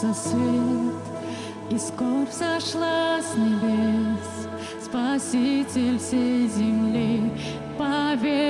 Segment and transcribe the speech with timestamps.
[0.00, 0.94] зажегся свет,
[1.70, 4.48] и скорбь сошла с небес,
[4.82, 7.30] Спаситель всей земли
[7.76, 8.46] повержен.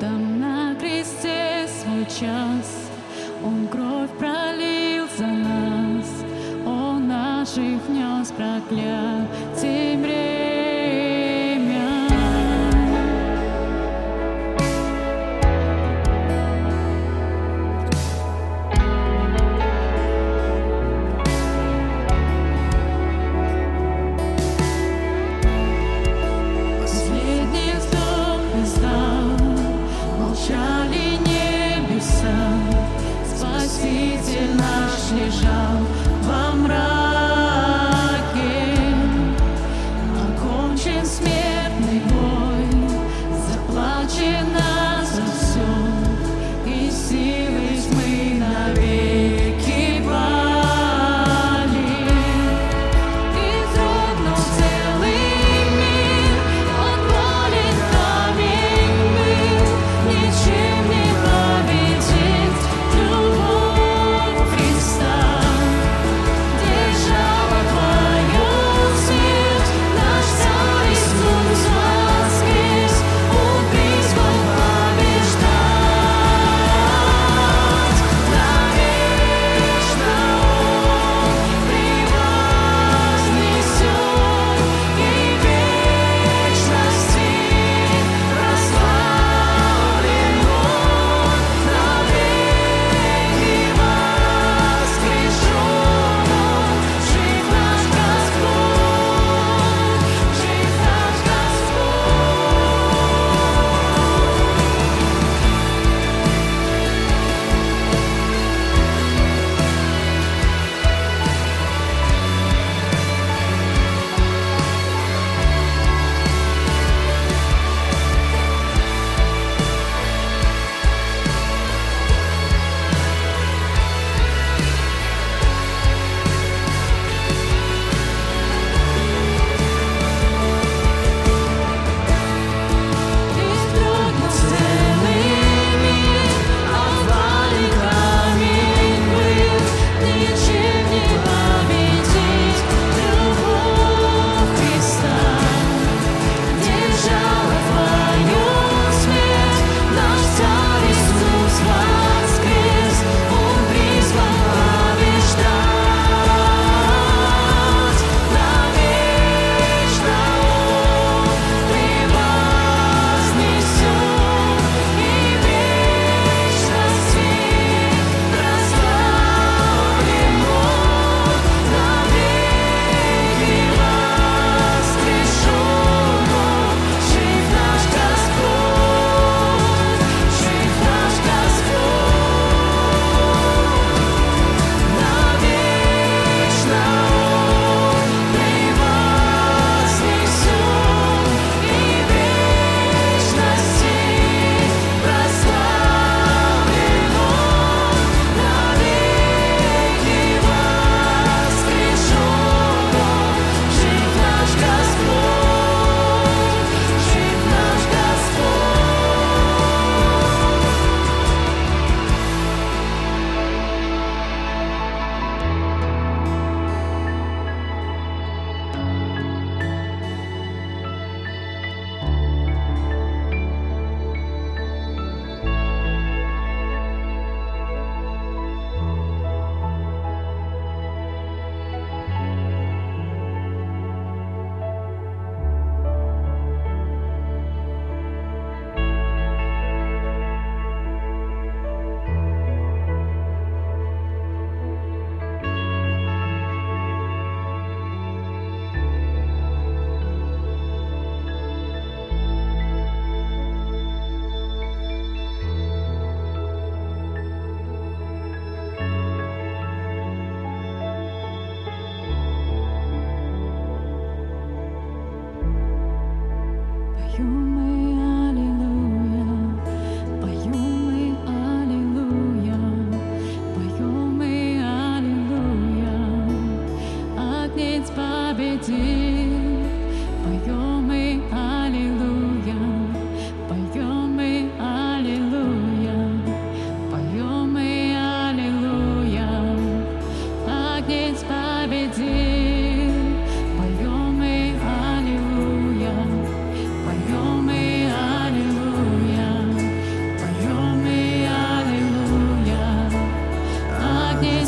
[0.00, 2.90] Там на кресте свой час
[3.44, 6.24] Он кровь пролил за нас,
[6.66, 10.37] Он наших нес проклятие.
[33.88, 35.78] Спаситель наш лежал
[36.22, 36.97] во мраке.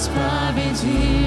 [0.08, 1.19] providence.